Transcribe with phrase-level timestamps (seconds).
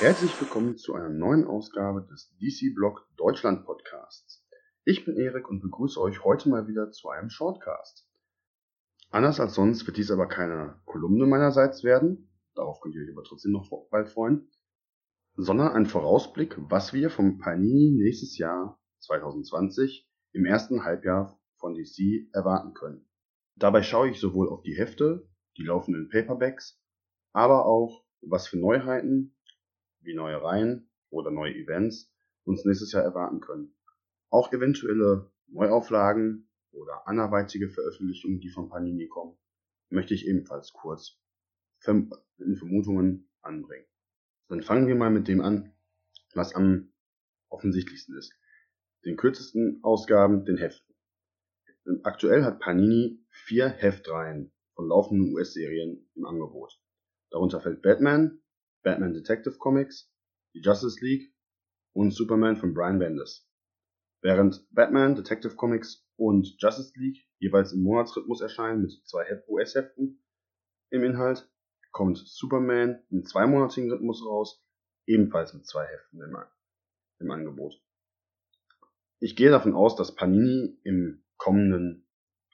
[0.00, 4.46] Herzlich willkommen zu einer neuen Ausgabe des DC Blog Deutschland Podcasts.
[4.84, 8.08] Ich bin Erik und begrüße euch heute mal wieder zu einem Shortcast.
[9.10, 13.24] Anders als sonst wird dies aber keine Kolumne meinerseits werden, darauf könnt ihr euch aber
[13.24, 14.48] trotzdem noch bald freuen,
[15.40, 22.28] sondern ein Vorausblick, was wir vom Panini nächstes Jahr 2020 im ersten Halbjahr von DC
[22.32, 23.08] erwarten können.
[23.54, 26.82] Dabei schaue ich sowohl auf die Hefte, die laufenden Paperbacks,
[27.32, 29.36] aber auch, was für Neuheiten
[30.00, 32.12] wie neue Reihen oder neue Events
[32.42, 33.76] uns nächstes Jahr erwarten können.
[34.30, 39.38] Auch eventuelle Neuauflagen oder anderweitige Veröffentlichungen, die von Panini kommen,
[39.88, 41.16] möchte ich ebenfalls kurz
[41.86, 43.86] in Vermutungen anbringen.
[44.48, 45.72] Dann fangen wir mal mit dem an,
[46.34, 46.92] was am
[47.50, 48.32] offensichtlichsten ist.
[49.04, 50.94] Den kürzesten Ausgaben, den Heften.
[52.02, 56.78] Aktuell hat Panini vier Heftreihen von laufenden US-Serien im Angebot.
[57.30, 58.40] Darunter fällt Batman,
[58.82, 60.10] Batman Detective Comics,
[60.54, 61.34] die Justice League
[61.94, 63.46] und Superman von Brian Bendis.
[64.22, 70.22] Während Batman Detective Comics und Justice League jeweils im Monatsrhythmus erscheinen mit zwei US-Heften
[70.90, 71.48] im Inhalt,
[71.98, 74.64] kommt Superman im zweimonatigen Rhythmus raus,
[75.06, 76.36] ebenfalls mit zwei Heften im,
[77.18, 77.74] im Angebot.
[79.18, 82.06] Ich gehe davon aus, dass Panini im kommenden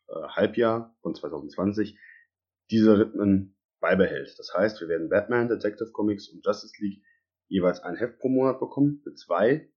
[0.09, 1.98] äh, Halbjahr von 2020
[2.70, 4.34] diese Rhythmen beibehält.
[4.39, 7.05] Das heißt, wir werden Batman, Detective Comics und Justice League
[7.48, 9.70] jeweils ein Heft pro Monat bekommen, mit zwei,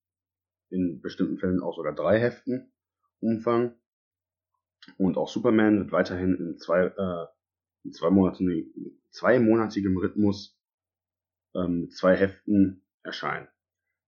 [0.69, 2.71] in bestimmten Fällen auch sogar drei Heften
[3.19, 3.75] Umfang.
[4.97, 7.36] Und auch Superman wird weiterhin in zwei, äh,
[7.83, 10.59] in zwei Monaten, zweimonatigem Rhythmus
[11.55, 13.47] ähm, mit zwei Heften erscheinen.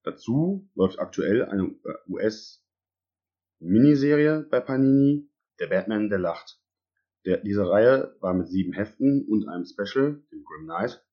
[0.04, 6.60] Dazu läuft aktuell eine äh, US-Miniserie bei Panini, der Batman, der lacht.
[7.26, 11.06] Der, diese Reihe war mit sieben Heften und einem Special, dem Grim Knight,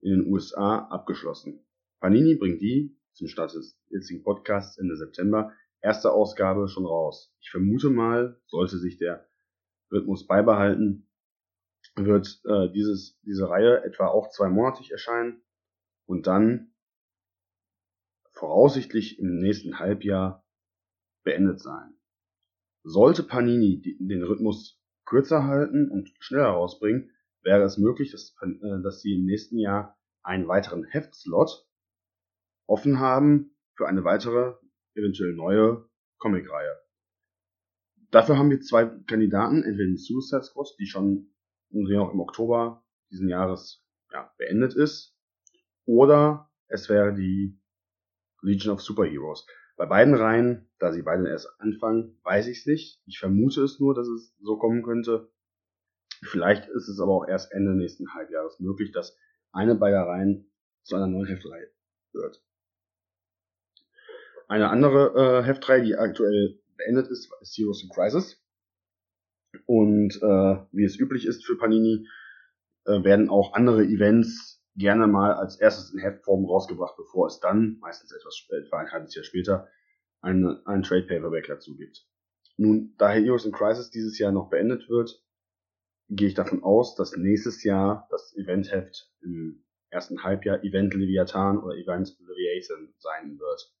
[0.00, 1.64] in den USA abgeschlossen.
[2.00, 7.34] Panini bringt die, zum Start des jetzigen Podcasts Ende September, erste Ausgabe schon raus.
[7.40, 9.28] Ich vermute mal, sollte sich der
[9.90, 11.07] Rhythmus beibehalten,
[12.04, 15.42] wird äh, dieses, diese Reihe etwa auch zweimonatig erscheinen
[16.06, 16.72] und dann
[18.32, 20.46] voraussichtlich im nächsten Halbjahr
[21.24, 21.94] beendet sein.
[22.84, 27.10] Sollte Panini den Rhythmus kürzer halten und schneller rausbringen,
[27.42, 31.66] wäre es möglich, dass, äh, dass sie im nächsten Jahr einen weiteren Heftslot
[32.66, 34.54] offen haben für eine weitere,
[34.94, 35.88] eventuell neue
[36.18, 36.78] Comicreihe.
[38.10, 41.34] Dafür haben wir zwei Kandidaten, entweder die Suicide Squad, die schon
[41.70, 45.16] noch im Oktober diesen Jahres ja, beendet ist,
[45.84, 47.58] oder es wäre die
[48.42, 49.46] Legion of Superheroes.
[49.76, 53.00] Bei beiden Reihen, da sie beide erst anfangen, weiß ich es nicht.
[53.06, 55.30] Ich vermute es nur, dass es so kommen könnte.
[56.22, 59.16] Vielleicht ist es aber auch erst Ende nächsten Halbjahres möglich, dass
[59.52, 60.50] eine beider Reihen
[60.82, 61.70] zu einer neuen Heftreihe
[62.12, 62.42] wird.
[64.48, 68.42] Eine andere äh, Heftreihe, die aktuell beendet ist, ist Heroes in Crisis.
[69.66, 72.06] Und äh, wie es üblich ist für Panini,
[72.84, 77.78] äh, werden auch andere Events gerne mal als erstes in Heftform rausgebracht, bevor es dann,
[77.80, 79.68] meistens etwas etwa ein halbes Jahr später,
[80.20, 82.06] ein, ein Trade Paperback dazu gibt.
[82.56, 85.22] Nun, da Heroes in Crisis dieses Jahr noch beendet wird,
[86.08, 91.76] gehe ich davon aus, dass nächstes Jahr das Eventheft im ersten Halbjahr Event Leviathan oder
[91.76, 93.74] Event Leviathan sein wird.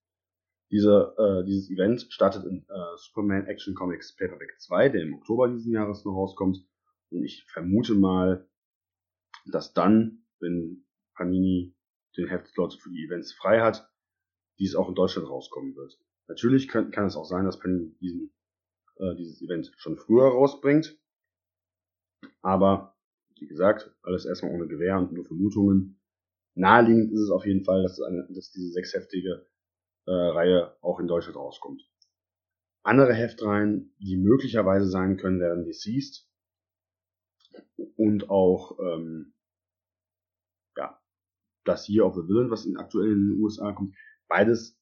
[0.70, 5.48] Diese, äh, dieses Event startet in äh, Superman Action Comics Paperback 2, der im Oktober
[5.48, 6.58] diesen Jahres noch rauskommt.
[7.10, 8.46] Und ich vermute mal,
[9.46, 10.84] dass dann, wenn
[11.14, 11.74] Panini
[12.16, 13.90] den Heftslot für die Events frei hat,
[14.58, 15.98] dies auch in Deutschland rauskommen wird.
[16.26, 18.34] Natürlich kann, kann es auch sein, dass Panini diesen,
[18.96, 20.98] äh, dieses Event schon früher rausbringt.
[22.42, 22.94] Aber,
[23.38, 25.98] wie gesagt, alles erstmal ohne Gewähr und nur Vermutungen.
[26.54, 29.46] Naheliegend ist es auf jeden Fall, dass, eine, dass diese sechsheftige
[30.08, 31.82] äh, Reihe auch in Deutschland rauskommt.
[32.82, 36.28] Andere Heftreihen, die möglicherweise sein können, wären Deceased
[37.96, 39.34] und auch ähm,
[41.68, 43.94] das Year of the Villain, was in aktuell in den USA kommt.
[44.26, 44.76] Beides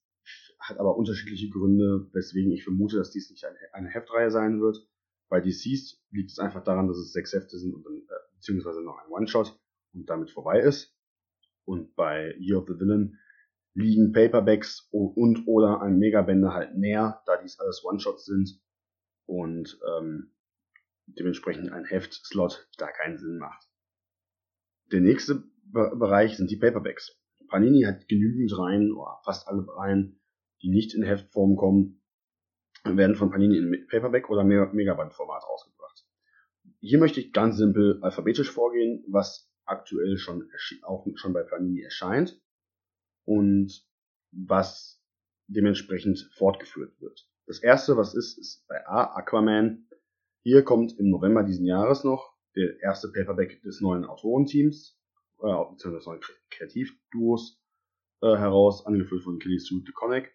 [0.60, 4.78] hat aber unterschiedliche Gründe, weswegen ich vermute, dass dies nicht eine, Heftreihe sein wird.
[5.28, 8.82] Bei DCs liegt es einfach daran, dass es sechs Hefte sind und dann, äh, beziehungsweise
[8.82, 9.58] noch ein One-Shot
[9.92, 10.96] und damit vorbei ist.
[11.64, 13.18] Und bei Year of the Villain
[13.76, 18.58] liegen Paperbacks und oder ein Megabände halt näher, da dies alles One-Shots sind
[19.26, 20.34] und ähm,
[21.06, 23.68] dementsprechend ein Heftslot da keinen Sinn macht.
[24.90, 27.20] Der nächste Bereich sind die Paperbacks.
[27.48, 30.20] Panini hat genügend Reihen, oder fast alle Reihen,
[30.62, 32.02] die nicht in Heftform kommen,
[32.84, 36.06] werden von Panini in Paperback oder Megaband-Format rausgebracht.
[36.80, 40.48] Hier möchte ich ganz simpel alphabetisch vorgehen, was aktuell schon
[40.82, 42.40] auch schon bei Panini erscheint
[43.26, 43.86] und
[44.32, 45.02] was
[45.48, 47.28] dementsprechend fortgeführt wird.
[47.46, 49.86] Das erste, was ist, ist bei A Aquaman.
[50.42, 54.98] Hier kommt im November diesen Jahres noch der erste Paperback des neuen Autorenteams,
[55.40, 56.20] äh, beziehungsweise des neuen
[56.50, 57.60] Kreativduos
[58.22, 60.34] äh, heraus, angeführt von Kelly Sue DeConnick.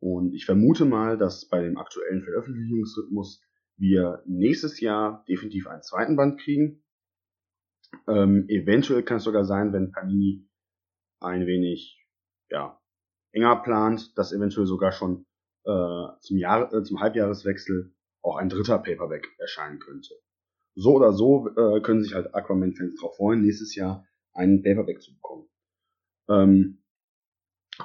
[0.00, 3.42] Und ich vermute mal, dass bei dem aktuellen Veröffentlichungsrhythmus
[3.76, 6.84] wir nächstes Jahr definitiv einen zweiten Band kriegen.
[8.06, 10.48] Ähm, eventuell kann es sogar sein, wenn Panini
[11.20, 11.98] ein wenig
[12.50, 12.80] ja,
[13.32, 15.26] enger plant, dass eventuell sogar schon
[15.64, 20.14] äh, zum, Jahr, äh, zum Halbjahreswechsel auch ein dritter Paperback erscheinen könnte.
[20.74, 25.12] So oder so äh, können sich halt Aquaman-Fans darauf freuen, nächstes Jahr einen Paperback zu
[25.14, 25.48] bekommen.
[26.28, 26.82] Ähm,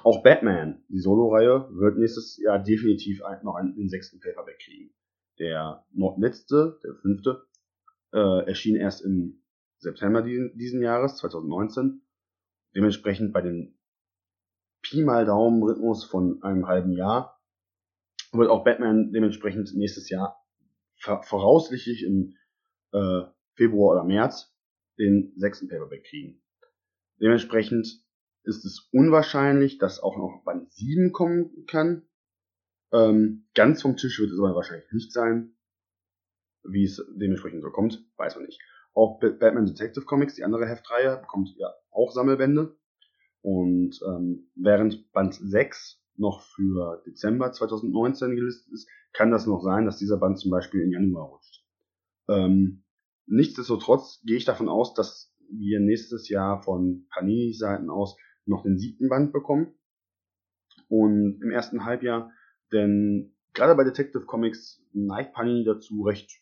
[0.04, 4.94] auch Batman, die Solo-Reihe, wird nächstes Jahr definitiv noch einen, den sechsten Paperback kriegen.
[5.40, 5.86] Der
[6.18, 7.48] letzte, der fünfte,
[8.12, 9.44] äh, erschien erst im
[9.78, 12.02] September diesen, diesen Jahres, 2019.
[12.76, 13.78] Dementsprechend bei dem
[14.84, 17.42] Pi mal Daumen Rhythmus von einem halben Jahr
[18.32, 20.44] wird auch Batman dementsprechend nächstes Jahr
[20.98, 22.36] voraussichtlich im
[22.92, 23.22] äh,
[23.56, 24.54] Februar oder März
[24.98, 26.42] den sechsten Paperback kriegen.
[27.22, 27.88] Dementsprechend
[28.44, 32.08] ist es unwahrscheinlich, dass auch noch Band 7 kommen kann.
[32.92, 35.56] Ähm, ganz vom Tisch wird es aber wahrscheinlich nicht sein.
[36.64, 38.62] Wie es dementsprechend so kommt, weiß man nicht.
[38.94, 42.78] Auch Batman Detective Comics, die andere Heftreihe, bekommt ja auch Sammelbände.
[43.44, 49.86] Und ähm, während Band 6 noch für Dezember 2019 gelistet ist, kann das noch sein,
[49.86, 51.64] dass dieser Band zum Beispiel in Januar rutscht.
[52.30, 52.86] Ähm,
[53.26, 59.10] nichtsdestotrotz gehe ich davon aus, dass wir nächstes Jahr von Panini-Seiten aus noch den siebten
[59.10, 59.76] Band bekommen.
[60.88, 62.32] Und im ersten Halbjahr,
[62.72, 66.42] denn gerade bei Detective Comics neigt Panini dazu, recht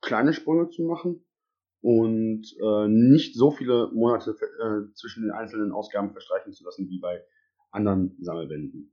[0.00, 1.24] kleine Sprünge zu machen
[1.80, 6.98] und äh, nicht so viele Monate äh, zwischen den einzelnen Ausgaben verstreichen zu lassen wie
[7.00, 7.22] bei
[7.70, 8.92] anderen Sammelbänden.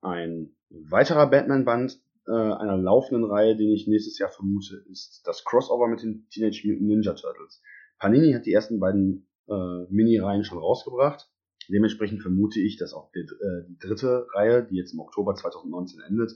[0.00, 5.88] Ein weiterer Batman-Band äh, einer laufenden Reihe, den ich nächstes Jahr vermute, ist das Crossover
[5.88, 7.62] mit den Teenage Mutant Ninja Turtles.
[7.98, 11.30] Panini hat die ersten beiden äh, Mini-Reihen schon rausgebracht.
[11.68, 16.00] Dementsprechend vermute ich, dass auch die, äh, die dritte Reihe, die jetzt im Oktober 2019
[16.00, 16.32] endet,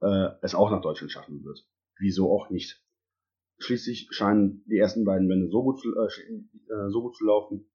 [0.00, 1.66] äh, es auch nach Deutschland schaffen wird.
[1.98, 2.82] Wieso auch nicht?
[3.58, 7.68] Schließlich scheinen die ersten beiden Bände so gut, zu, äh, äh, so gut zu laufen,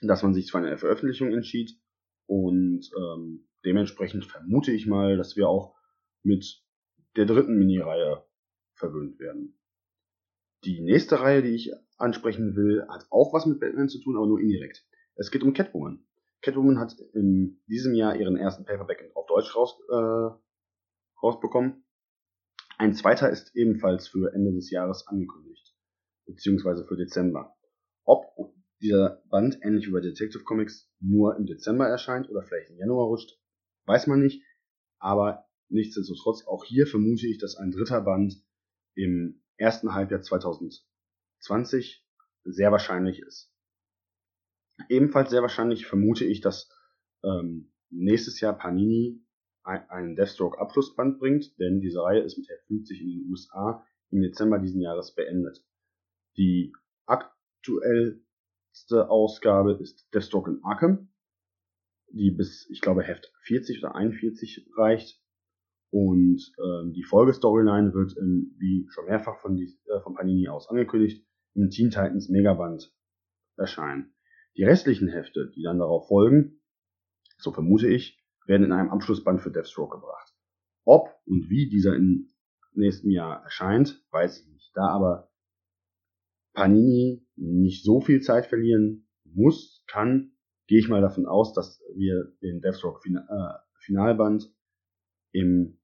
[0.00, 1.78] dass man sich für eine Veröffentlichung entschied.
[2.26, 5.76] Und ähm, dementsprechend vermute ich mal, dass wir auch
[6.22, 6.62] mit
[7.16, 8.24] der dritten Mini-Reihe
[8.74, 9.58] verwöhnt werden.
[10.64, 14.26] Die nächste Reihe, die ich ansprechen will, hat auch was mit Batman zu tun, aber
[14.26, 14.86] nur indirekt.
[15.16, 16.04] Es geht um Catwoman.
[16.40, 20.30] Catwoman hat in diesem Jahr ihren ersten Paperback auf Deutsch raus, äh,
[21.22, 21.84] rausbekommen.
[22.82, 25.72] Ein zweiter ist ebenfalls für Ende des Jahres angekündigt,
[26.26, 27.56] beziehungsweise für Dezember.
[28.02, 28.24] Ob
[28.80, 33.06] dieser Band, ähnlich wie bei Detective Comics, nur im Dezember erscheint oder vielleicht im Januar
[33.06, 33.38] rutscht,
[33.86, 34.42] weiß man nicht.
[34.98, 38.42] Aber nichtsdestotrotz, auch hier vermute ich, dass ein dritter Band
[38.96, 42.04] im ersten Halbjahr 2020
[42.42, 43.54] sehr wahrscheinlich ist.
[44.88, 46.68] Ebenfalls sehr wahrscheinlich vermute ich, dass
[47.22, 49.24] ähm, nächstes Jahr Panini
[49.64, 54.22] einen Deathstroke Abschlussband bringt, denn diese Reihe ist mit Heft 50 in den USA im
[54.22, 55.64] Dezember diesen Jahres beendet.
[56.36, 56.72] Die
[57.06, 61.08] aktuellste Ausgabe ist Deathstroke in Arkham,
[62.10, 65.20] die bis, ich glaube, Heft 40 oder 41 reicht.
[65.90, 70.68] Und ähm, die Folgestoryline wird, ähm, wie schon mehrfach von, die, äh, von Panini aus
[70.68, 72.94] angekündigt, im Teen Titans Megaband
[73.58, 74.14] erscheinen.
[74.56, 76.62] Die restlichen Hefte, die dann darauf folgen,
[77.36, 80.32] so vermute ich, werden in einem Abschlussband für Deathstroke gebracht.
[80.84, 82.28] Ob und wie dieser im
[82.74, 84.72] nächsten Jahr erscheint, weiß ich nicht.
[84.74, 85.30] Da aber
[86.54, 90.32] Panini nicht so viel Zeit verlieren muss, kann,
[90.66, 94.52] gehe ich mal davon aus, dass wir den Deathstroke äh, Finalband
[95.32, 95.78] im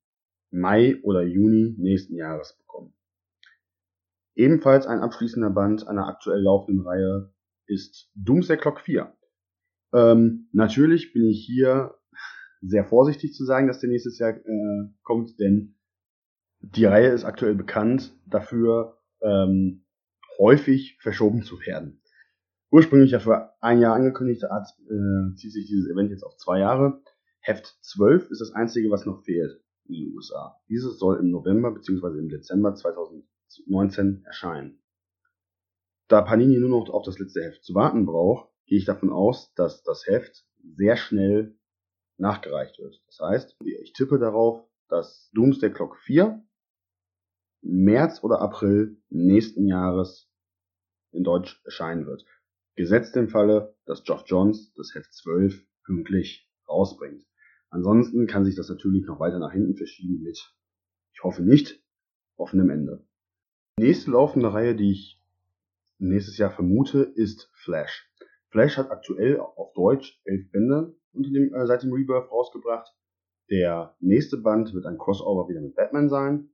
[0.50, 2.94] Mai oder Juni nächsten Jahres bekommen.
[4.34, 7.34] Ebenfalls ein abschließender Band einer aktuell laufenden Reihe
[7.66, 9.14] ist Doomsday Clock 4.
[9.92, 11.97] Ähm, natürlich bin ich hier
[12.60, 15.76] sehr vorsichtig zu sagen, dass der nächstes Jahr äh, kommt, denn
[16.60, 19.84] die Reihe ist aktuell bekannt dafür, ähm,
[20.38, 22.02] häufig verschoben zu werden.
[22.70, 26.58] Ursprünglich ja für ein Jahr angekündigt hat, äh, zieht sich dieses Event jetzt auf zwei
[26.58, 27.00] Jahre.
[27.40, 30.56] Heft 12 ist das einzige, was noch fehlt in den USA.
[30.68, 32.18] Dieses soll im November bzw.
[32.18, 34.82] im Dezember 2019 erscheinen.
[36.08, 39.52] Da Panini nur noch auf das letzte Heft zu warten braucht, gehe ich davon aus,
[39.54, 40.44] dass das Heft
[40.76, 41.57] sehr schnell
[42.18, 43.00] nachgereicht wird.
[43.06, 46.42] Das heißt, ich tippe darauf, dass Doomsday Clock 4
[47.62, 50.30] März oder April nächsten Jahres
[51.10, 52.24] in Deutsch erscheinen wird.
[52.76, 57.24] Gesetzt im Falle, dass Geoff Johns das Heft 12 pünktlich rausbringt.
[57.70, 60.54] Ansonsten kann sich das natürlich noch weiter nach hinten verschieben mit,
[61.12, 61.82] ich hoffe nicht,
[62.36, 63.04] offenem Ende.
[63.78, 65.22] Nächste laufende Reihe, die ich
[65.98, 68.10] nächstes Jahr vermute, ist Flash.
[68.50, 72.94] Flash hat aktuell auf Deutsch elf Bände dem, äh, seit dem Rebirth rausgebracht.
[73.50, 76.50] Der nächste Band wird ein Crossover wieder mit Batman sein.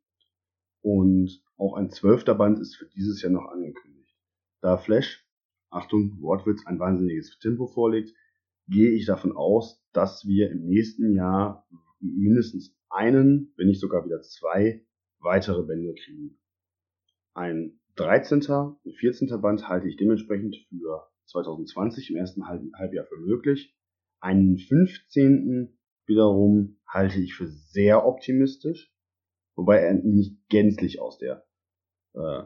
[0.82, 4.14] Und auch ein zwölfter Band ist für dieses Jahr noch angekündigt.
[4.60, 5.26] Da Flash,
[5.70, 8.14] Achtung, Wortwitz, ein wahnsinniges Tempo vorlegt,
[8.68, 11.66] gehe ich davon aus, dass wir im nächsten Jahr
[12.00, 14.84] mindestens einen, wenn nicht sogar wieder zwei
[15.18, 16.38] weitere Bände kriegen.
[17.34, 18.42] Ein 13.
[18.82, 19.40] und 14.
[19.40, 23.74] Band halte ich dementsprechend für 2020 im ersten Halbjahr für möglich.
[24.24, 25.76] Einen 15.
[26.06, 28.90] wiederum halte ich für sehr optimistisch,
[29.54, 31.46] wobei er nicht gänzlich aus der
[32.14, 32.44] äh,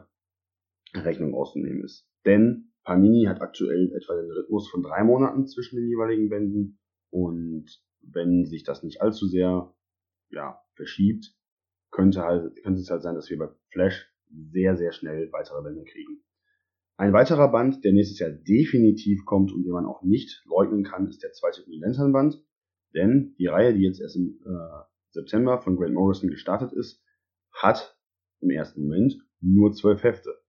[0.93, 2.05] Rechnung auszunehmen ist.
[2.25, 6.81] Denn Panini hat aktuell etwa den Rhythmus von drei Monaten zwischen den jeweiligen Bänden
[7.11, 9.73] und wenn sich das nicht allzu sehr
[10.31, 11.33] ja, verschiebt,
[11.91, 15.85] könnte, halt, könnte es halt sein, dass wir bei Flash sehr, sehr schnell weitere Bände
[15.85, 16.25] kriegen.
[16.99, 21.07] Ein weiterer Band, der nächstes Jahr definitiv kommt und den man auch nicht leugnen kann,
[21.07, 22.43] ist der zweite Green Lantern Band.
[22.93, 27.01] Denn die Reihe, die jetzt erst im äh, September von Grant Morrison gestartet ist,
[27.53, 27.97] hat
[28.41, 30.41] im ersten Moment nur zwölf Hefte.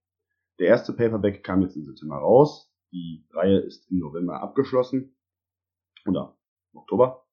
[0.59, 2.69] Der erste Paperback kam jetzt im September raus.
[2.91, 5.15] Die Reihe ist im November abgeschlossen.
[6.05, 6.37] Oder
[6.73, 7.25] im Oktober.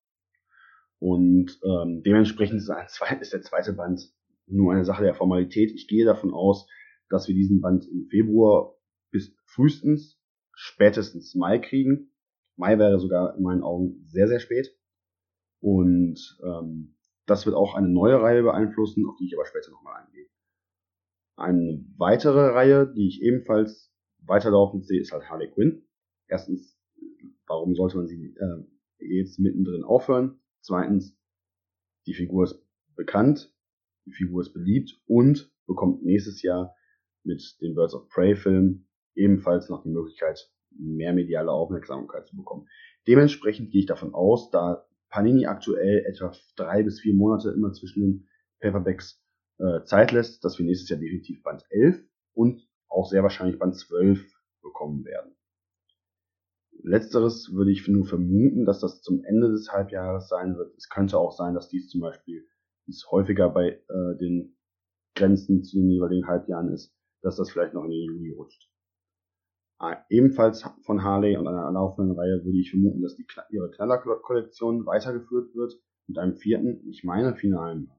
[1.01, 2.69] Und ähm, dementsprechend ist,
[3.33, 4.01] der zweite Band
[4.47, 5.73] nur eine Sache der Formalität.
[5.73, 6.69] Ich gehe davon aus,
[7.11, 8.78] dass wir diesen Band im Februar
[9.11, 10.21] bis frühestens,
[10.53, 12.13] spätestens Mai kriegen.
[12.57, 14.77] Mai wäre sogar in meinen Augen sehr, sehr spät.
[15.61, 16.97] Und ähm,
[17.27, 20.27] das wird auch eine neue Reihe beeinflussen, auf die ich aber später nochmal eingehe.
[21.37, 25.87] Eine weitere Reihe, die ich ebenfalls weiterlaufend sehe, ist halt Harley Quinn.
[26.27, 26.77] Erstens,
[27.47, 28.65] warum sollte man sie äh,
[28.99, 30.41] jetzt mittendrin aufhören?
[30.61, 31.17] Zweitens,
[32.07, 32.61] die Figur ist
[32.97, 33.55] bekannt,
[34.07, 36.75] die Figur ist beliebt und bekommt nächstes Jahr
[37.23, 38.88] mit dem Birds of Prey Film
[39.19, 42.69] ebenfalls noch die Möglichkeit, mehr mediale Aufmerksamkeit zu bekommen.
[43.07, 48.01] Dementsprechend gehe ich davon aus, da Panini aktuell etwa drei bis vier Monate immer zwischen
[48.01, 48.29] den
[48.61, 49.23] Paperbacks
[49.59, 52.01] äh, Zeit lässt, dass wir nächstes Jahr definitiv Band 11
[52.35, 54.25] und auch sehr wahrscheinlich Band 12
[54.63, 55.35] bekommen werden.
[56.83, 60.77] Letzteres würde ich nur vermuten, dass das zum Ende des Halbjahres sein wird.
[60.77, 62.47] Es könnte auch sein, dass dies zum Beispiel
[62.87, 64.57] dies häufiger bei äh, den
[65.15, 68.71] Grenzen zu den jeweiligen Halbjahren ist, dass das vielleicht noch in den Juli rutscht.
[69.81, 74.87] Äh, ebenfalls von Harley und einer laufenden Reihe würde ich vermuten, dass die, ihre Knaller-Kollektion
[74.87, 75.75] weitergeführt wird
[76.07, 77.99] mit einem vierten, ich meine, finalen Band.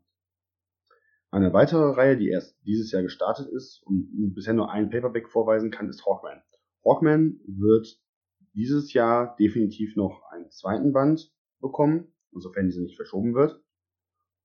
[1.31, 5.69] Eine weitere Reihe, die erst dieses Jahr gestartet ist und bisher nur einen Paperback vorweisen
[5.69, 6.41] kann, ist Hawkman.
[6.83, 7.99] Hawkman wird
[8.55, 13.61] dieses Jahr definitiv noch einen zweiten Band bekommen, insofern diese nicht verschoben wird.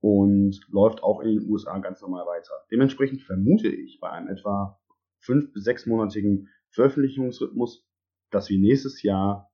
[0.00, 2.52] Und läuft auch in den USA ganz normal weiter.
[2.70, 4.78] Dementsprechend vermute ich bei einem etwa
[5.20, 7.86] fünf bis sechsmonatigen Veröffentlichungsrhythmus,
[8.30, 9.52] dass wir nächstes Jahr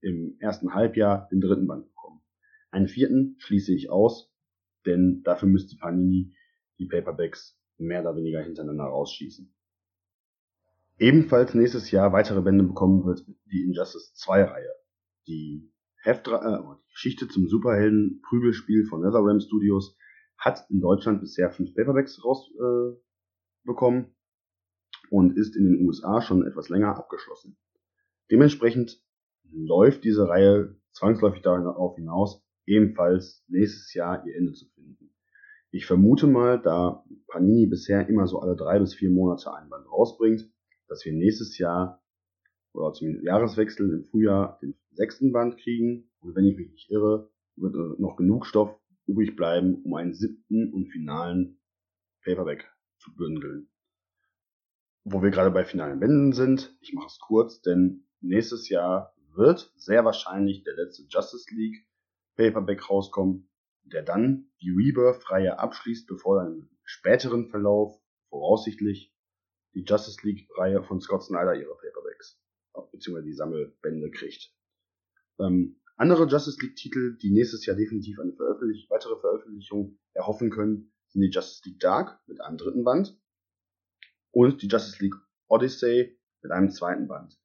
[0.00, 2.20] im ersten Halbjahr den dritten Band bekommen.
[2.70, 4.32] Einen vierten schließe ich aus,
[4.86, 6.34] denn dafür müsste Panini
[6.78, 9.52] die Paperbacks mehr oder weniger hintereinander rausschießen.
[10.98, 14.72] Ebenfalls nächstes Jahr weitere Bände bekommen wird die Injustice 2 Reihe.
[15.26, 19.96] Die Heft, äh, die Geschichte zum Superhelden Prügelspiel von NetherRealm Studios
[20.36, 24.13] hat in Deutschland bisher fünf Paperbacks rausbekommen äh,
[25.10, 27.56] und ist in den USA schon etwas länger abgeschlossen.
[28.30, 29.02] Dementsprechend
[29.50, 35.14] läuft diese Reihe zwangsläufig darauf hinaus, ebenfalls nächstes Jahr ihr Ende zu finden.
[35.70, 39.90] Ich vermute mal, da Panini bisher immer so alle drei bis vier Monate ein Band
[39.90, 40.48] rausbringt,
[40.88, 42.02] dass wir nächstes Jahr
[42.72, 46.10] oder zum Jahreswechsel im Frühjahr den sechsten Band kriegen.
[46.20, 50.72] Und wenn ich mich nicht irre, wird noch genug Stoff übrig bleiben, um einen siebten
[50.72, 51.58] und finalen
[52.24, 52.64] Paperback
[52.98, 53.68] zu bündeln.
[55.04, 59.70] Wo wir gerade bei finalen Bänden sind, ich mache es kurz, denn nächstes Jahr wird
[59.76, 61.86] sehr wahrscheinlich der letzte Justice League
[62.36, 63.50] Paperback rauskommen,
[63.82, 69.14] der dann die Rebirth-Reihe abschließt, bevor dann im späteren Verlauf voraussichtlich
[69.74, 72.40] die Justice League-Reihe von Scott Snyder ihre Paperbacks,
[72.90, 74.54] beziehungsweise die Sammelbände kriegt.
[75.38, 81.20] Ähm, andere Justice League-Titel, die nächstes Jahr definitiv eine Veröffentlich weitere Veröffentlichung erhoffen können, sind
[81.20, 83.20] die Justice League Dark mit einem dritten Band
[84.34, 85.14] und die Justice League
[85.48, 87.38] Odyssey mit einem zweiten Band.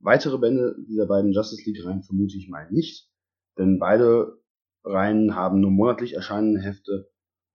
[0.00, 3.10] Weitere Bände dieser beiden Justice League-Reihen vermute ich mal nicht,
[3.58, 4.38] denn beide
[4.84, 7.10] Reihen haben nur monatlich erscheinende Hefte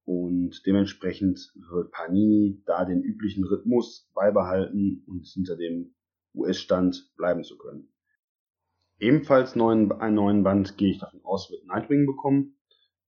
[0.05, 5.93] und dementsprechend wird Panini da den üblichen Rhythmus beibehalten und hinter dem
[6.33, 7.93] US-Stand bleiben zu können.
[8.97, 12.57] Ebenfalls neuen, einen neuen Band gehe ich davon aus, wird Nightwing bekommen.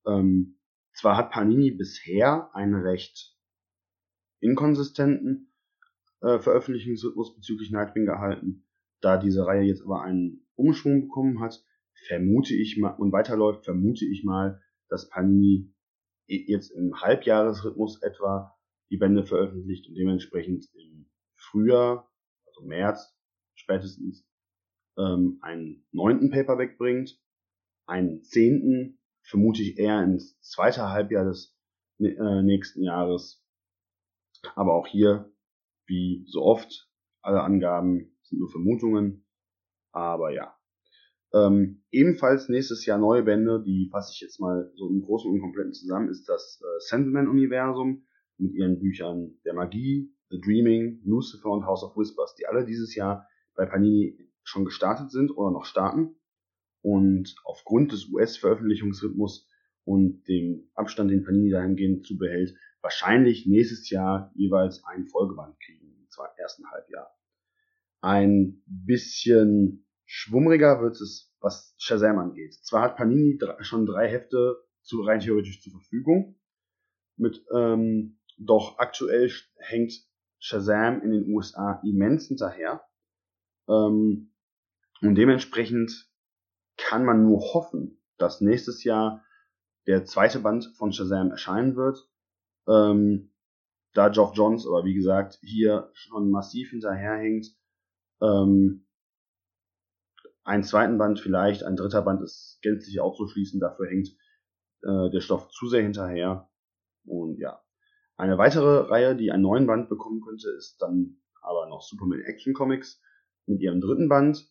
[0.06, 0.60] Ähm,
[0.94, 3.36] zwar hat Panini bisher einen recht
[4.40, 5.53] inkonsistenten
[6.24, 8.66] äh, Veröffentlichungsrhythmus bezüglich Nightwing gehalten,
[9.02, 11.64] da diese Reihe jetzt aber einen Umschwung bekommen hat,
[12.08, 15.74] vermute ich mal und weiterläuft, vermute ich mal, dass Panini
[16.28, 18.58] jetzt im Halbjahresrhythmus etwa
[18.90, 22.10] die Bände veröffentlicht und dementsprechend im Frühjahr,
[22.46, 23.16] also März
[23.56, 24.26] spätestens,
[24.98, 27.20] ähm, einen neunten Paperback bringt,
[27.86, 31.58] einen zehnten, vermute ich eher ins zweite Halbjahr des
[32.00, 33.44] äh, nächsten Jahres.
[34.56, 35.33] Aber auch hier,
[35.86, 36.90] wie so oft,
[37.22, 39.26] alle Angaben sind nur Vermutungen.
[39.92, 40.56] Aber ja,
[41.34, 45.42] ähm, ebenfalls nächstes Jahr neue Bände, die fasse ich jetzt mal so im Großen und
[45.42, 48.06] Kompletten zusammen, ist das äh, Sandman-Universum
[48.38, 52.96] mit ihren Büchern Der Magie, The Dreaming, Lucifer und House of Whispers, die alle dieses
[52.96, 56.16] Jahr bei Panini schon gestartet sind oder noch starten.
[56.82, 59.48] Und aufgrund des US-Veröffentlichungsrhythmus
[59.86, 65.88] und dem Abstand, den Panini dahingehend zu behält, wahrscheinlich nächstes Jahr jeweils einen Folgeband kriegen
[65.88, 67.12] im ersten Halbjahr.
[68.02, 72.54] Ein bisschen schwummriger wird es, was Shazam angeht.
[72.62, 76.40] Zwar hat Panini schon drei Hefte zu, rein theoretisch zur Verfügung,
[77.16, 79.94] mit, ähm, doch aktuell hängt
[80.40, 82.84] Shazam in den USA immens hinterher.
[83.70, 84.34] Ähm,
[85.02, 86.10] und dementsprechend
[86.78, 89.24] kann man nur hoffen, dass nächstes Jahr
[89.88, 92.10] der zweite Band von Shazam erscheinen wird.
[92.68, 93.32] Ähm,
[93.94, 97.48] da Geoff Johns aber wie gesagt hier schon massiv hinterherhängt,
[98.22, 98.86] ähm,
[100.44, 104.10] einen zweiten Band vielleicht, ein dritter Band ist gänzlich auszuschließen, dafür hängt
[104.82, 106.50] äh, der Stoff zu sehr hinterher.
[107.06, 107.62] Und ja.
[108.16, 112.54] Eine weitere Reihe, die einen neuen Band bekommen könnte, ist dann aber noch Superman Action
[112.54, 113.02] Comics
[113.46, 114.48] mit ihrem dritten Band.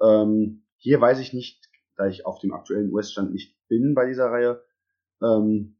[0.00, 4.26] Ähm, hier weiß ich nicht, da ich auf dem aktuellen US-Stand nicht bin bei dieser
[4.26, 4.62] Reihe,
[5.22, 5.76] ähm,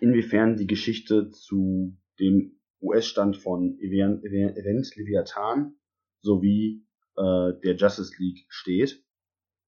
[0.00, 5.76] inwiefern die Geschichte zu dem US-Stand von Event, Leviathan
[6.20, 9.04] sowie äh, der Justice League steht.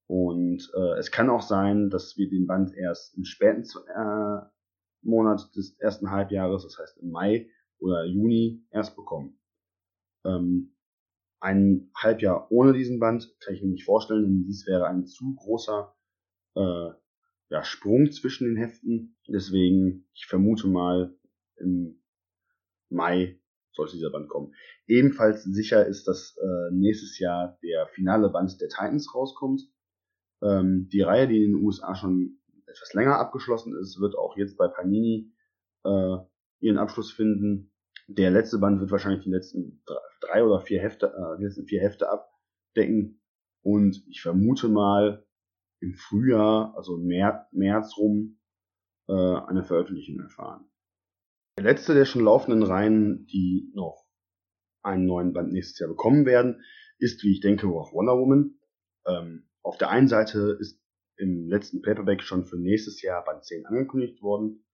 [0.06, 4.40] Und äh, es kann auch sein, dass wir den Band erst im späten äh,
[5.02, 9.40] Monat des ersten Halbjahres, das heißt im Mai oder Juni, erst bekommen.
[10.24, 10.74] Ähm,
[11.40, 15.34] ein Halbjahr ohne diesen Band kann ich mir nicht vorstellen, denn dies wäre ein zu
[15.36, 15.96] großer
[16.56, 16.90] äh,
[17.50, 19.16] ja, Sprung zwischen den Heften.
[19.28, 21.14] Deswegen, ich vermute mal,
[21.56, 22.00] im
[22.88, 23.38] Mai
[23.72, 24.54] sollte dieser Band kommen.
[24.86, 29.62] Ebenfalls sicher ist, dass äh, nächstes Jahr der finale Band der Titans rauskommt.
[30.42, 34.56] Ähm, die Reihe, die in den USA schon etwas länger abgeschlossen ist, wird auch jetzt
[34.56, 35.32] bei Panini
[35.84, 36.16] äh,
[36.60, 37.72] ihren Abschluss finden.
[38.06, 39.82] Der letzte Band wird wahrscheinlich die letzten
[40.20, 43.20] drei oder vier Hefte, äh, die letzten vier Hefte abdecken.
[43.62, 45.26] Und ich vermute mal
[45.80, 48.38] im Frühjahr, also März, März rum,
[49.08, 50.70] äh, eine Veröffentlichung erfahren.
[51.56, 54.06] Der letzte der schon laufenden Reihen, die noch
[54.82, 56.62] einen neuen Band nächstes Jahr bekommen werden,
[56.98, 58.58] ist, wie ich denke, auch Wonder Woman.
[59.06, 60.80] Ähm, auf der einen Seite ist
[61.16, 64.64] im letzten Paperback schon für nächstes Jahr Band 10 angekündigt worden.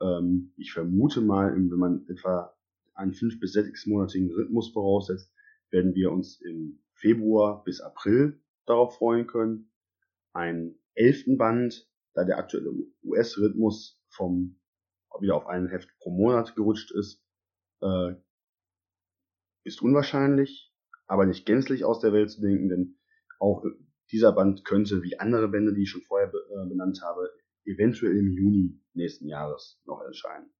[0.00, 2.54] Ähm, ich vermute mal, wenn man etwa
[2.94, 5.32] einen 5- bis 6-monatigen Rhythmus voraussetzt,
[5.70, 9.71] werden wir uns im Februar bis April darauf freuen können.
[10.32, 14.58] Ein elften Band, da der aktuelle US-Rhythmus vom
[15.20, 17.22] wieder auf ein Heft pro Monat gerutscht ist,
[17.80, 18.14] äh,
[19.64, 20.72] ist unwahrscheinlich,
[21.06, 22.98] aber nicht gänzlich aus der Welt zu denken, denn
[23.38, 23.64] auch
[24.10, 27.30] dieser Band könnte, wie andere Bände, die ich schon vorher äh, benannt habe,
[27.64, 30.50] eventuell im Juni nächsten Jahres noch erscheinen.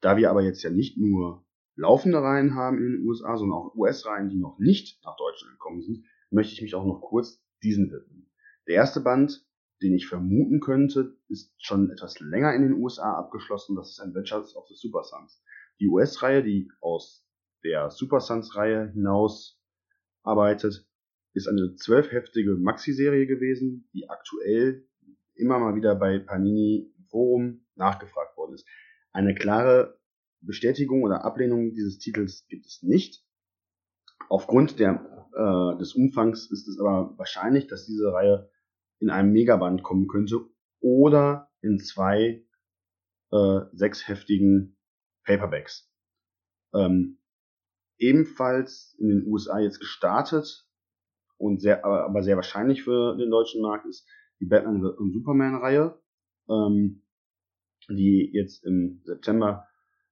[0.00, 3.74] Da wir aber jetzt ja nicht nur laufende Reihen haben in den USA, sondern auch
[3.74, 7.90] US-Reihen, die noch nicht nach Deutschland gekommen sind, möchte ich mich auch noch kurz diesen
[7.90, 8.30] widmen.
[8.66, 9.46] Der erste Band,
[9.82, 13.76] den ich vermuten könnte, ist schon etwas länger in den USA abgeschlossen.
[13.76, 15.42] Das ist Adventures of the Super Sons.
[15.80, 17.24] Die US-Reihe, die aus
[17.64, 19.60] der Super Sons-Reihe hinaus
[20.22, 20.86] arbeitet,
[21.34, 24.86] ist eine zwölfheftige Maxi-Serie gewesen, die aktuell
[25.34, 28.66] immer mal wieder bei Panini Forum nachgefragt worden ist.
[29.12, 29.98] Eine klare
[30.40, 33.24] Bestätigung oder Ablehnung dieses Titels gibt es nicht.
[34.28, 38.50] Aufgrund der, äh, des Umfangs ist es aber wahrscheinlich, dass diese Reihe
[38.98, 40.40] in einem Megaband kommen könnte
[40.80, 42.44] oder in zwei
[43.30, 44.76] äh, sechsheftigen
[45.24, 45.88] Paperbacks.
[46.74, 47.18] Ähm,
[47.98, 50.66] ebenfalls in den USA jetzt gestartet
[51.36, 54.08] und sehr, aber sehr wahrscheinlich für den deutschen Markt ist
[54.40, 56.00] die Batman und Superman-Reihe,
[56.48, 57.04] ähm,
[57.88, 59.68] die jetzt im September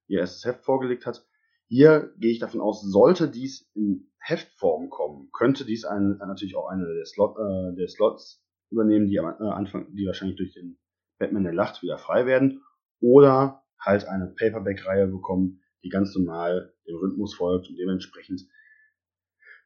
[0.07, 1.27] ihr erstes Heft vorgelegt hat.
[1.67, 6.67] Hier gehe ich davon aus, sollte dies in Heftform kommen, könnte dies ein, natürlich auch
[6.67, 10.77] eine der, Slot, äh, der Slots übernehmen, die am äh, Anfang, die wahrscheinlich durch den
[11.17, 12.61] Batman der Lacht wieder frei werden,
[12.99, 18.41] oder halt eine Paperback-Reihe bekommen, die ganz normal dem Rhythmus folgt und dementsprechend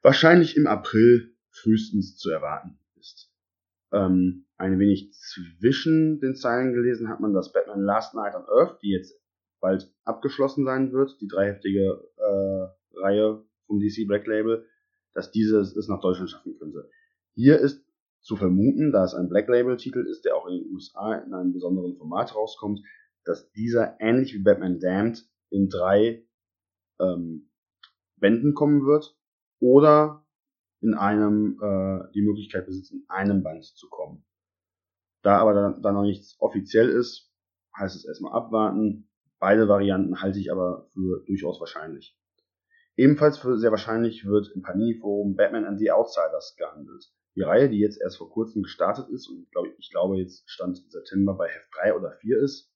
[0.02, 3.32] wahrscheinlich im April frühestens zu erwarten ist.
[3.92, 8.82] Ähm, ein wenig zwischen den Zeilen gelesen hat man, dass Batman Last Night on Earth,
[8.82, 9.20] die jetzt
[9.60, 14.68] bald abgeschlossen sein wird, die dreiheftige äh, Reihe vom DC Black Label,
[15.14, 16.90] dass dieses es nach Deutschland schaffen könnte.
[17.34, 17.86] Hier ist
[18.20, 21.34] zu vermuten, da es ein Black Label Titel ist, der auch in den USA in
[21.34, 22.82] einem besonderen Format rauskommt,
[23.24, 26.28] dass dieser ähnlich wie Batman Damned in drei
[27.00, 27.50] ähm,
[28.18, 29.18] Bänden kommen wird
[29.60, 30.26] oder
[30.82, 34.26] in einem äh, die Möglichkeit besitzt, in einem Band zu kommen.
[35.24, 37.32] Da aber dann, dann noch nichts offiziell ist,
[37.78, 39.08] heißt es erstmal abwarten.
[39.40, 42.18] Beide Varianten halte ich aber für durchaus wahrscheinlich.
[43.02, 47.12] Ebenfalls für sehr wahrscheinlich wird im Panini-Forum Batman and the Outsiders gehandelt.
[47.36, 50.48] Die Reihe, die jetzt erst vor kurzem gestartet ist und ich glaube, ich glaube jetzt
[50.48, 52.72] Stand September bei Heft 3 oder 4 ist,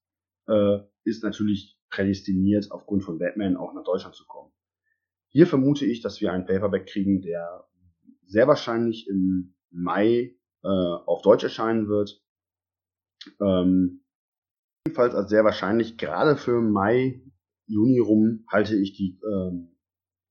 [0.47, 4.51] äh, ist natürlich prädestiniert, aufgrund von Batman auch nach Deutschland zu kommen.
[5.29, 7.67] Hier vermute ich, dass wir einen Paperback kriegen, der
[8.25, 12.19] sehr wahrscheinlich im Mai äh, auf Deutsch erscheinen wird.
[13.39, 14.03] Ähm,
[14.88, 17.21] ebenfalls als sehr wahrscheinlich, gerade für Mai,
[17.67, 19.74] Juni rum, halte ich die ähm,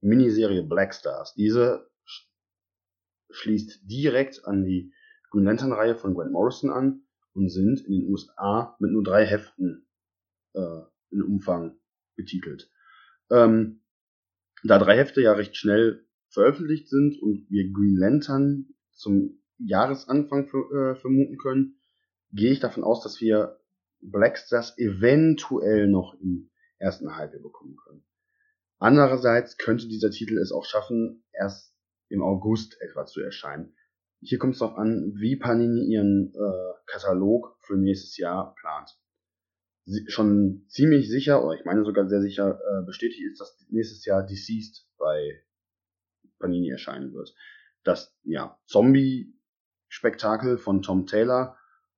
[0.04, 1.34] Miniserie Black Stars.
[1.34, 1.90] Diese
[3.30, 4.92] schließt direkt an die
[5.30, 9.26] Green Lantern Reihe von Grant Morrison an und sind in den USA mit nur drei
[9.26, 9.88] Heften
[10.52, 11.76] äh, in Umfang
[12.16, 12.70] betitelt.
[13.30, 13.80] Ähm,
[14.62, 20.94] da drei Hefte ja recht schnell veröffentlicht sind und wir Green Lantern zum Jahresanfang äh,
[20.94, 21.80] vermuten können,
[22.32, 23.58] gehe ich davon aus, dass wir
[24.00, 28.04] Blackstars eventuell noch im ersten Halbjahr bekommen können.
[28.84, 31.74] Andererseits könnte dieser Titel es auch schaffen, erst
[32.10, 33.74] im August etwa zu erscheinen.
[34.20, 38.90] Hier kommt es darauf an, wie Panini ihren äh, Katalog für nächstes Jahr plant.
[39.86, 44.04] Sie, schon ziemlich sicher, oder ich meine sogar sehr sicher, äh, bestätigt ist, dass nächstes
[44.04, 45.42] Jahr Deceased bei
[46.38, 47.34] Panini erscheinen wird.
[47.84, 51.56] Das ja, Zombie-Spektakel von Tom Taylor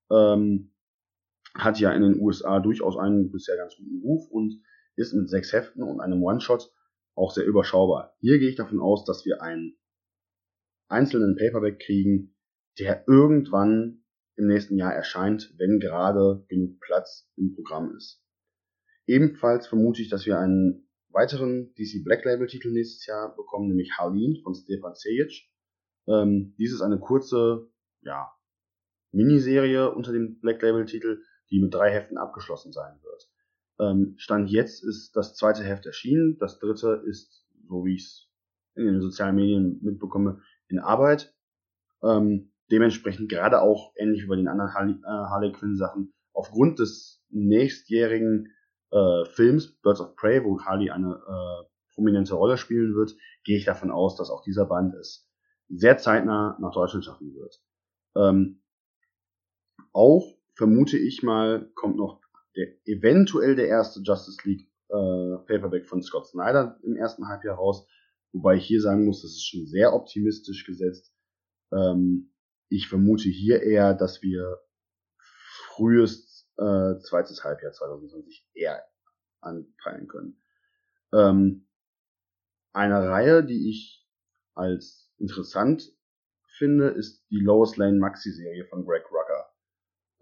[0.09, 0.73] ähm,
[1.53, 4.63] hat ja in den USA durchaus einen bisher ganz guten Ruf und
[4.95, 6.73] ist mit sechs Heften und einem One-Shot
[7.17, 8.15] auch sehr überschaubar.
[8.21, 9.77] Hier gehe ich davon aus, dass wir einen
[10.89, 12.37] einzelnen Paperback kriegen,
[12.79, 14.05] der irgendwann
[14.37, 18.23] im nächsten Jahr erscheint, wenn gerade genug Platz im Programm ist.
[19.07, 23.93] Ebenfalls vermute ich, dass wir einen weiteren DC Black Label Titel nächstes Jahr bekommen, nämlich
[23.97, 25.49] Harleen von Stefan Sejic.
[26.07, 27.71] Ähm, dies ist eine kurze,
[28.03, 28.31] ja,
[29.13, 33.31] Miniserie unter dem Black Label Titel, die mit drei Heften abgeschlossen sein wird.
[33.79, 38.29] Ähm, Stand jetzt ist das zweite Heft erschienen, das dritte ist, so wie ich es
[38.75, 41.35] in den sozialen Medien mitbekomme, in Arbeit.
[42.03, 47.25] Ähm, dementsprechend gerade auch ähnlich wie bei den anderen Harley, äh, Quinn Sachen aufgrund des
[47.31, 48.53] nächstjährigen
[48.91, 53.65] äh, Films Birds of Prey, wo Harley eine äh, prominente Rolle spielen wird, gehe ich
[53.65, 55.29] davon aus, dass auch dieser Band es
[55.69, 57.61] sehr zeitnah nach Deutschland schaffen wird.
[58.15, 58.63] Ähm,
[59.93, 62.21] auch vermute ich mal, kommt noch
[62.57, 67.87] der, eventuell der erste Justice League äh, Paperback von Scott Snyder im ersten Halbjahr raus.
[68.33, 71.13] Wobei ich hier sagen muss, das ist schon sehr optimistisch gesetzt.
[71.73, 72.33] Ähm,
[72.69, 74.61] ich vermute hier eher, dass wir
[75.69, 78.83] frühes äh, zweites Halbjahr 2020 eher
[79.41, 80.43] anpeilen können.
[81.13, 81.69] Ähm,
[82.73, 84.07] eine Reihe, die ich
[84.55, 85.93] als interessant
[86.59, 89.51] finde, ist die Lois Lane Maxi-Serie von Greg Rucker.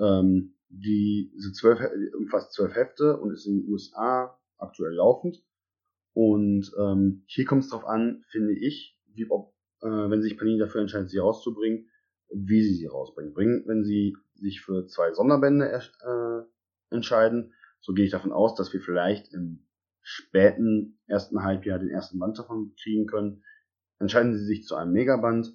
[0.01, 1.81] Ähm, die sind zwölf,
[2.17, 5.43] umfasst zwölf Hefte und ist in den USA aktuell laufend.
[6.13, 10.59] Und ähm, hier kommt es darauf an, finde ich, wie, ob, äh, wenn sich Panini
[10.59, 11.89] dafür entscheidet, sie rauszubringen,
[12.31, 13.35] wie sie sie rausbringen.
[13.35, 18.73] Bringen, wenn sie sich für zwei Sonderbände äh, entscheiden, so gehe ich davon aus, dass
[18.73, 19.67] wir vielleicht im
[20.01, 23.43] späten ersten Halbjahr den ersten Band davon kriegen können.
[23.99, 25.47] Entscheiden sie sich zu einem Megaband,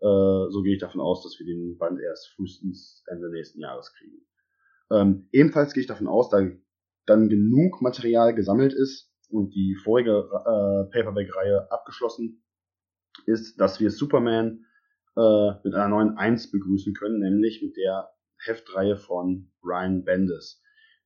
[0.00, 3.92] äh, so gehe ich davon aus, dass wir den Band erst frühestens Ende nächsten Jahres
[3.94, 4.26] kriegen.
[4.90, 6.40] Ähm, ebenfalls gehe ich davon aus, da
[7.06, 12.42] dann genug Material gesammelt ist und die vorige äh, Paperback-Reihe abgeschlossen
[13.26, 14.64] ist, dass wir Superman
[15.16, 18.10] äh, mit einer neuen Eins begrüßen können, nämlich mit der
[18.44, 20.62] Heftreihe von Ryan Bendis.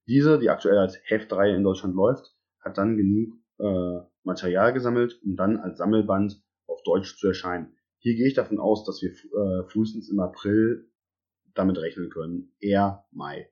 [0.06, 5.36] Diese, die aktuell als Heftreihe in Deutschland läuft, hat dann genug äh, Material gesammelt, um
[5.36, 7.76] dann als Sammelband auf Deutsch zu erscheinen.
[7.98, 10.90] Hier gehe ich davon aus, dass wir äh, frühestens im April
[11.54, 12.52] damit rechnen können.
[12.60, 13.50] Eher Mai.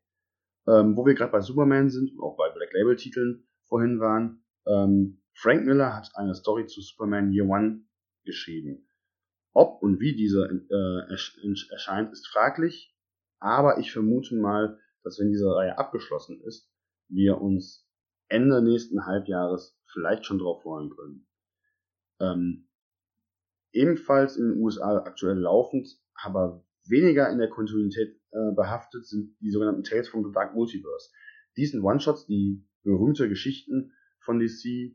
[0.69, 4.45] Ähm, wo wir gerade bei Superman sind und auch bei Black Label Titeln vorhin waren,
[4.67, 7.85] ähm, Frank Miller hat eine Story zu Superman Year One
[8.25, 8.87] geschrieben.
[9.55, 12.95] Ob und wie diese äh, erscheint, ist fraglich,
[13.41, 16.71] aber ich vermute mal, dass wenn diese Reihe abgeschlossen ist,
[17.09, 17.89] wir uns
[18.29, 21.27] Ende nächsten Halbjahres vielleicht schon drauf freuen können.
[22.21, 22.69] Ähm,
[23.73, 29.51] ebenfalls in den USA aktuell laufend, aber weniger in der Kontinuität äh, behaftet sind die
[29.51, 31.11] sogenannten Tales from the Dark Multiverse.
[31.57, 34.95] Dies sind One-Shots, die berühmte Geschichten von DC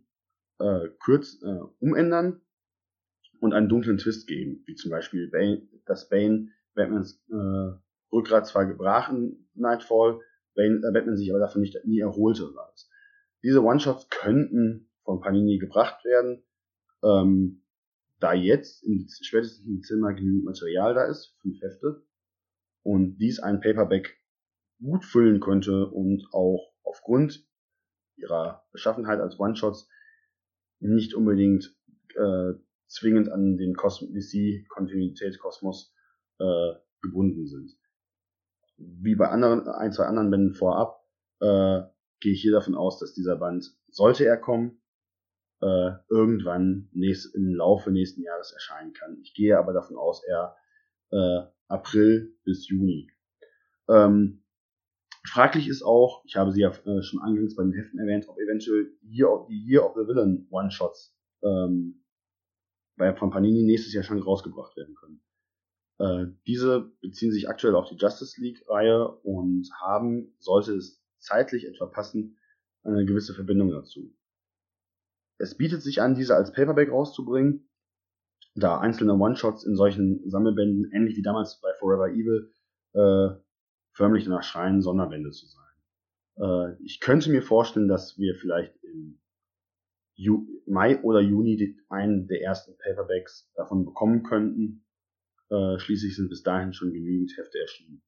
[0.59, 2.41] äh, kurz äh, umändern
[3.39, 7.77] und einen dunklen Twist geben, wie zum Beispiel Bane, dass Bane Batmans äh,
[8.11, 10.19] Rückgrat zwar gebrachen Nightfall,
[10.55, 12.89] Bane, äh, Batman sich aber davon nicht nie erholte und.
[13.43, 16.43] Diese One-Shots könnten von Panini gebracht werden,
[17.03, 17.63] ähm,
[18.19, 22.05] da jetzt im, spätestens im Dezember genügend Material da ist, fünf Hefte,
[22.83, 24.19] und dies ein Paperback
[24.81, 27.43] gut füllen könnte und auch aufgrund
[28.15, 29.89] ihrer Beschaffenheit als One-Shots
[30.79, 31.75] nicht unbedingt
[32.15, 32.53] äh,
[32.87, 35.95] zwingend an den DC-Kontinuität-Kosmos
[36.39, 37.75] äh, gebunden sind.
[38.77, 41.03] Wie bei anderen, ein, zwei anderen Bänden vorab,
[41.39, 41.81] äh,
[42.19, 44.79] gehe ich hier davon aus, dass dieser Band, sollte er kommen,
[45.61, 49.17] äh, irgendwann nächst, im Laufe nächsten Jahres erscheinen kann.
[49.21, 50.55] Ich gehe aber davon aus, er
[51.13, 53.09] äh, April bis Juni.
[53.89, 54.43] Ähm,
[55.25, 58.37] fraglich ist auch, ich habe sie ja äh, schon anfangs bei den Heften erwähnt, ob
[58.39, 62.03] eventuell Year die Year of the Villain One-Shots ähm,
[62.97, 65.21] bei, von Panini nächstes Jahr schon rausgebracht werden können.
[65.99, 71.85] Äh, diese beziehen sich aktuell auf die Justice League-Reihe und haben, sollte es zeitlich etwa
[71.85, 72.37] passen,
[72.83, 74.13] eine gewisse Verbindung dazu.
[75.37, 77.69] Es bietet sich an, diese als Paperback rauszubringen,
[78.55, 82.51] da einzelne One-Shots in solchen Sammelbänden, ähnlich wie damals bei Forever Evil,
[82.93, 83.35] äh,
[83.93, 85.63] förmlich danach schreien, Sonderbände zu sein.
[86.37, 89.19] Äh, ich könnte mir vorstellen, dass wir vielleicht im
[90.15, 94.85] Ju Mai oder Juni einen der ersten Paperbacks davon bekommen könnten.
[95.49, 98.03] Äh, schließlich sind bis dahin schon genügend Hefte erschienen.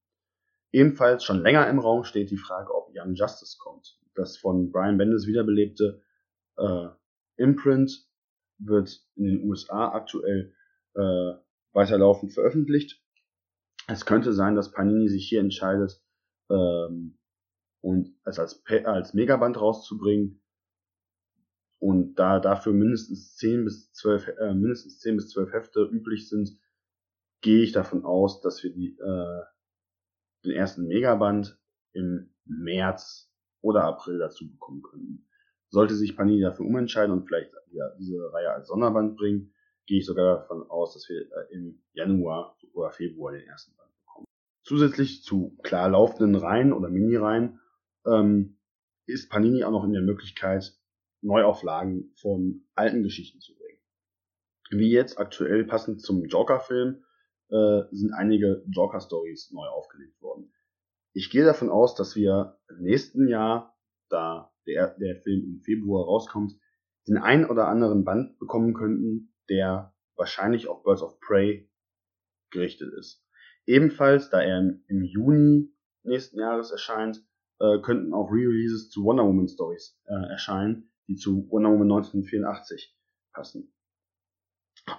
[0.72, 4.00] Ebenfalls schon länger im Raum steht die Frage, ob Young Justice kommt.
[4.14, 6.02] Das von Brian Bendis wiederbelebte
[6.58, 6.88] äh,
[7.38, 8.08] Imprint
[8.58, 10.54] wird in den USA aktuell
[10.96, 11.34] äh,
[11.74, 13.02] weiterlaufend veröffentlicht.
[13.88, 16.02] Es könnte sein, dass Panini sich hier entscheidet,
[16.50, 17.18] ähm,
[17.86, 20.42] und es als, als Megaband rauszubringen
[21.80, 26.58] und da dafür mindestens 10 bis 12 äh, mindestens 10 bis 12 Hefte üblich sind,
[27.42, 29.44] gehe ich davon aus, dass wir die äh,
[30.46, 31.60] den ersten Megaband
[31.94, 35.28] im März oder April dazu bekommen könnten.
[35.70, 39.54] Sollte sich Panini dafür umentscheiden und vielleicht ja, diese Reihe als Sonderband bringen,
[39.86, 43.92] gehe ich sogar davon aus, dass wir äh, im Januar oder Februar den ersten Band
[44.00, 44.26] bekommen.
[44.64, 47.60] Zusätzlich zu klar laufenden Reihen oder Mini-Reihen
[48.06, 48.58] ähm,
[49.06, 50.74] ist Panini auch noch in der Möglichkeit,
[51.22, 53.80] Neuauflagen von alten Geschichten zu bringen.
[54.72, 57.04] Wie jetzt aktuell passend zum Joker-Film
[57.50, 60.52] äh, sind einige Joker-Stories neu aufgelegt worden.
[61.14, 63.75] Ich gehe davon aus, dass wir im nächsten Jahr,
[64.10, 66.54] da der, der Film im Februar rauskommt,
[67.08, 71.70] den einen oder anderen Band bekommen könnten, der wahrscheinlich auf Birds of Prey
[72.52, 73.24] gerichtet ist.
[73.66, 77.24] Ebenfalls, da er im Juni nächsten Jahres erscheint,
[77.60, 82.96] äh, könnten auch Re-Releases zu Wonder Woman Stories äh, erscheinen, die zu Wonder Woman 1984
[83.34, 83.74] passen.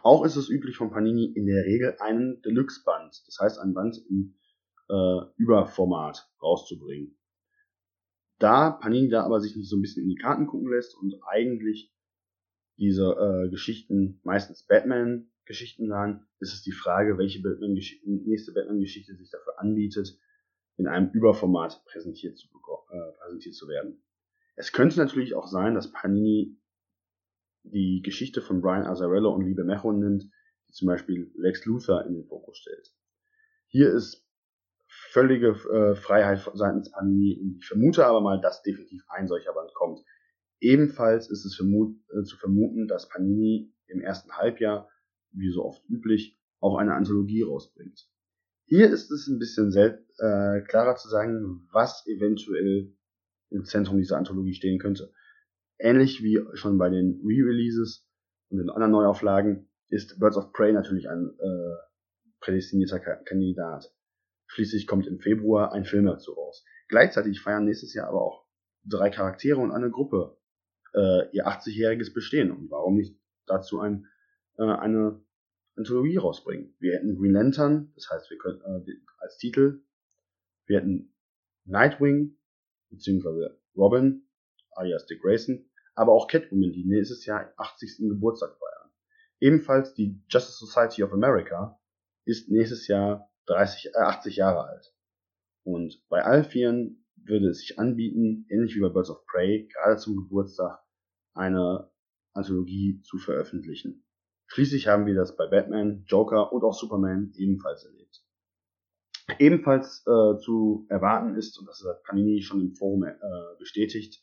[0.03, 3.99] Auch ist es üblich von Panini in der Regel einen Deluxe-Band, das heißt ein Band
[4.09, 4.37] im
[4.89, 7.17] äh, Überformat rauszubringen.
[8.39, 11.15] Da Panini da aber sich nicht so ein bisschen in die Karten gucken lässt und
[11.27, 11.93] eigentlich
[12.77, 19.31] diese äh, Geschichten meistens Batman-Geschichten waren, ist es die Frage, welche Batman nächste Batman-Geschichte sich
[19.31, 20.19] dafür anbietet,
[20.77, 24.03] in einem Überformat präsentiert zu, äh, präsentiert zu werden.
[24.57, 26.59] Es könnte natürlich auch sein, dass Panini
[27.63, 30.25] die Geschichte von Brian Azzarello und Liebe Mecho nimmt,
[30.69, 32.93] die zum Beispiel Lex Luthor in den Fokus stellt.
[33.69, 34.26] Hier ist
[35.17, 39.73] völlige äh, Freiheit seitens Panini und ich vermute aber mal, dass definitiv ein solcher Band
[39.73, 40.01] kommt.
[40.61, 44.91] Ebenfalls ist es vermut, äh, zu vermuten, dass Panini im ersten Halbjahr,
[45.33, 48.07] wie so oft üblich, auch eine Anthologie rausbringt.
[48.67, 52.93] Hier ist es ein bisschen äh, klarer zu sagen, was eventuell
[53.49, 55.15] im Zentrum dieser Anthologie stehen könnte.
[55.79, 58.07] Ähnlich wie schon bei den Re-Releases
[58.51, 61.77] und den anderen Neuauflagen ist Birds of Prey natürlich ein äh,
[62.41, 63.96] prädestinierter Kandidat.
[64.47, 66.65] Schließlich kommt im Februar ein Film dazu raus.
[66.89, 68.47] Gleichzeitig feiern nächstes Jahr aber auch
[68.85, 70.39] drei Charaktere und eine Gruppe
[70.95, 72.51] äh, ihr 80-jähriges Bestehen.
[72.51, 74.07] Und warum nicht dazu ein,
[74.59, 75.23] äh, eine
[75.77, 76.75] Anthologie rausbringen.
[76.79, 79.83] Wir hätten Green Lantern, das heißt, wir könnten äh, als Titel,
[80.67, 81.15] wir hätten
[81.65, 82.39] Nightwing,
[82.91, 84.27] beziehungsweise Robin,
[84.73, 88.09] alias Dick Grayson, aber auch Catwoman, die nächstes Jahr 80.
[88.09, 88.91] Geburtstag feiern.
[89.41, 91.79] Ebenfalls die Justice Society of America
[92.25, 94.95] ist nächstes Jahr 30, äh, 80 Jahre alt.
[95.65, 99.97] Und bei all vieren würde es sich anbieten, ähnlich wie bei Birds of Prey, gerade
[99.97, 100.81] zum Geburtstag
[101.35, 101.91] eine
[102.33, 104.05] Anthologie zu veröffentlichen.
[104.49, 108.23] Schließlich haben wir das bei Batman, Joker und auch Superman ebenfalls erlebt.
[109.41, 113.17] Ebenfalls äh, zu erwarten ist, und das hat Panini schon im Forum äh,
[113.59, 114.23] bestätigt,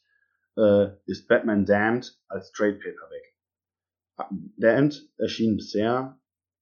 [0.56, 3.36] äh, ist Batman Damned als Trade Paperback.
[4.58, 6.20] Damned erschien bisher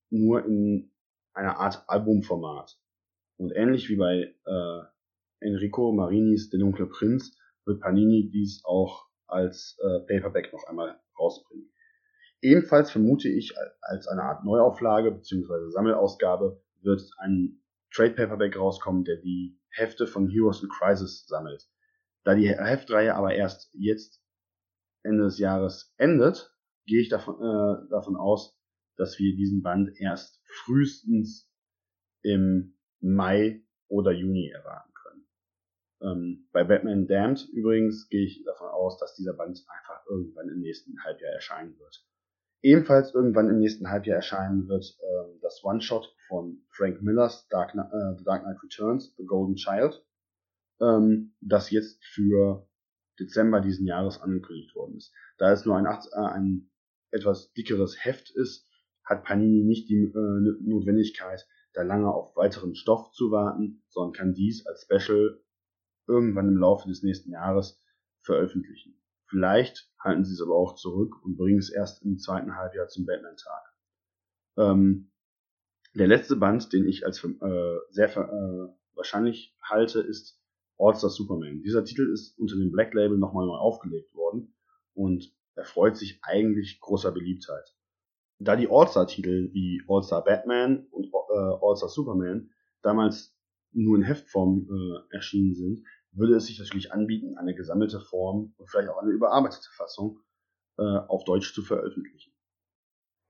[0.10, 0.92] nur in
[1.34, 2.78] einer Art Albumformat.
[3.38, 4.82] Und ähnlich wie bei äh,
[5.40, 11.72] Enrico Marinis Der dunkle Prinz wird Panini dies auch als äh, Paperback noch einmal rausbringen.
[12.42, 15.70] Ebenfalls vermute ich als eine Art Neuauflage bzw.
[15.70, 17.62] Sammelausgabe wird ein
[17.94, 21.70] Trade Paperback rauskommen, der die Hefte von Heroes in Crisis sammelt.
[22.24, 24.22] Da die Heftreihe aber erst jetzt
[25.04, 28.58] Ende des Jahres endet, gehe ich davon, äh, davon aus,
[29.02, 31.52] dass wir diesen Band erst frühestens
[32.22, 35.26] im Mai oder Juni erwarten können.
[36.02, 40.60] Ähm, bei Batman Damned übrigens gehe ich davon aus, dass dieser Band einfach irgendwann im
[40.60, 42.06] nächsten Halbjahr erscheinen wird.
[42.62, 48.18] Ebenfalls irgendwann im nächsten Halbjahr erscheinen wird äh, das One-Shot von Frank Millers Dark, äh,
[48.20, 50.06] The Dark Knight Returns, The Golden Child,
[50.80, 52.70] ähm, das jetzt für
[53.20, 55.12] Dezember diesen Jahres angekündigt worden ist.
[55.40, 56.70] Da es nur ein, äh, ein
[57.10, 58.71] etwas dickeres Heft ist,
[59.12, 64.34] hat Panini nicht die äh, Notwendigkeit, da lange auf weiteren Stoff zu warten, sondern kann
[64.34, 65.42] dies als Special
[66.08, 67.82] irgendwann im Laufe des nächsten Jahres
[68.22, 68.96] veröffentlichen.
[69.28, 73.06] Vielleicht halten sie es aber auch zurück und bringen es erst im zweiten Halbjahr zum
[73.06, 73.74] Batman-Tag.
[74.58, 75.12] Ähm,
[75.94, 80.42] der letzte Band, den ich als äh, sehr äh, wahrscheinlich halte, ist
[80.78, 81.62] All-Star Superman.
[81.62, 84.56] Dieser Titel ist unter dem Black Label nochmal neu aufgelegt worden
[84.94, 87.76] und erfreut sich eigentlich großer Beliebtheit.
[88.44, 92.50] Da die All-Star-Titel wie All-Star Batman und äh, All-Star Superman
[92.82, 93.36] damals
[93.72, 98.70] nur in Heftform äh, erschienen sind, würde es sich natürlich anbieten, eine gesammelte Form und
[98.70, 100.20] vielleicht auch eine überarbeitete Fassung
[100.78, 102.34] äh, auf Deutsch zu veröffentlichen.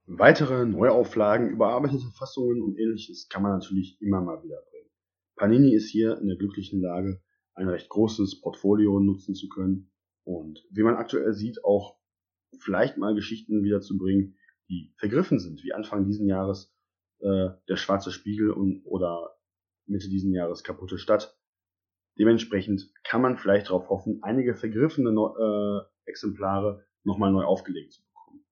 [0.06, 4.90] Weitere Neuauflagen, überarbeitete Fassungen und ähnliches kann man natürlich immer mal wieder bringen.
[5.36, 7.22] Panini ist hier in der glücklichen Lage,
[7.54, 9.92] ein recht großes Portfolio nutzen zu können
[10.24, 11.98] und wie man aktuell sieht, auch
[12.60, 14.38] vielleicht mal Geschichten wieder zu bringen,
[14.72, 16.74] die vergriffen sind, wie Anfang diesen Jahres
[17.20, 19.38] äh, der Schwarze Spiegel und oder
[19.86, 21.38] Mitte diesen Jahres Kaputte Stadt.
[22.18, 28.46] Dementsprechend kann man vielleicht darauf hoffen, einige vergriffene äh, Exemplare nochmal neu aufgelegt zu bekommen.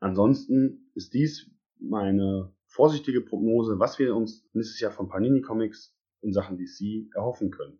[0.00, 6.32] Ansonsten ist dies meine vorsichtige Prognose, was wir uns nächstes Jahr von Panini Comics in
[6.32, 7.78] Sachen DC erhoffen können.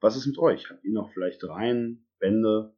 [0.00, 0.68] Was ist mit euch?
[0.70, 2.74] Habt ihr noch vielleicht Reihen, Bände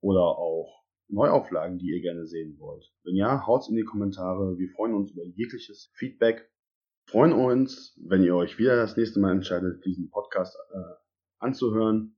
[0.00, 2.92] oder auch Neuauflagen, die ihr gerne sehen wollt?
[3.04, 4.58] Wenn ja, haut's in die Kommentare.
[4.58, 6.50] Wir freuen uns über jegliches Feedback.
[7.06, 10.94] Freuen uns, wenn ihr euch wieder das nächste Mal entscheidet, diesen Podcast äh,
[11.38, 12.16] anzuhören.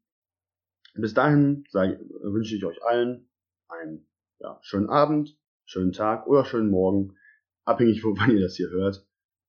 [0.94, 3.28] Bis dahin sei, wünsche ich euch allen
[3.68, 7.16] einen ja, schönen Abend, schönen Tag oder schönen Morgen,
[7.64, 9.06] abhängig von wann ihr das hier hört.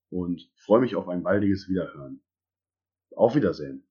[0.09, 2.21] Und freue mich auf ein baldiges Wiederhören.
[3.15, 3.86] Auf Wiedersehen.